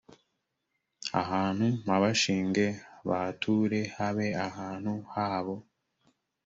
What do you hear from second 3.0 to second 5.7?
bahature habe ahantu habo